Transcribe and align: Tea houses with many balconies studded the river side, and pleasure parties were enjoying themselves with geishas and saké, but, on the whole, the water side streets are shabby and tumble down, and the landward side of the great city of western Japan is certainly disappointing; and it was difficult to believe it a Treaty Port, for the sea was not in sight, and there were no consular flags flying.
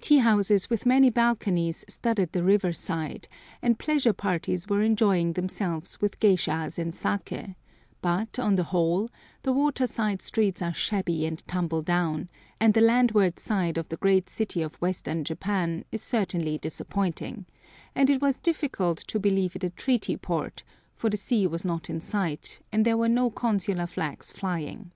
Tea 0.00 0.16
houses 0.20 0.70
with 0.70 0.86
many 0.86 1.10
balconies 1.10 1.84
studded 1.90 2.32
the 2.32 2.42
river 2.42 2.72
side, 2.72 3.28
and 3.60 3.78
pleasure 3.78 4.14
parties 4.14 4.66
were 4.66 4.80
enjoying 4.80 5.34
themselves 5.34 6.00
with 6.00 6.18
geishas 6.20 6.78
and 6.78 6.94
saké, 6.94 7.54
but, 8.00 8.38
on 8.38 8.54
the 8.54 8.62
whole, 8.72 9.10
the 9.42 9.52
water 9.52 9.86
side 9.86 10.22
streets 10.22 10.62
are 10.62 10.72
shabby 10.72 11.26
and 11.26 11.46
tumble 11.46 11.82
down, 11.82 12.30
and 12.58 12.72
the 12.72 12.80
landward 12.80 13.38
side 13.38 13.76
of 13.76 13.86
the 13.90 13.98
great 13.98 14.30
city 14.30 14.62
of 14.62 14.76
western 14.80 15.22
Japan 15.22 15.84
is 15.92 16.00
certainly 16.02 16.56
disappointing; 16.56 17.44
and 17.94 18.08
it 18.08 18.22
was 18.22 18.38
difficult 18.38 18.96
to 19.00 19.20
believe 19.20 19.54
it 19.54 19.62
a 19.64 19.68
Treaty 19.68 20.16
Port, 20.16 20.64
for 20.94 21.10
the 21.10 21.18
sea 21.18 21.46
was 21.46 21.62
not 21.62 21.90
in 21.90 22.00
sight, 22.00 22.62
and 22.72 22.86
there 22.86 22.96
were 22.96 23.06
no 23.06 23.28
consular 23.28 23.86
flags 23.86 24.32
flying. 24.32 24.92